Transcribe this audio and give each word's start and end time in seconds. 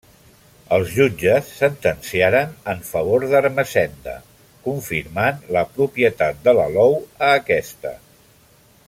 Els 0.77 0.93
jutges 0.93 1.51
sentenciaren 1.57 2.55
en 2.73 2.81
favor 2.87 3.27
d'Ermessenda, 3.33 4.15
confirmant 4.69 5.45
la 5.59 5.65
propietat 5.77 6.43
de 6.49 6.59
l'alou 6.61 6.99
a 7.29 7.33
aquesta. 7.43 7.97